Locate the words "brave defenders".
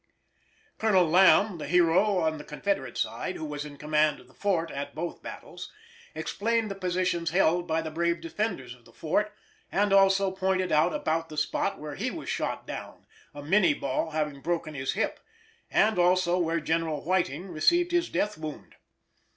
7.91-8.73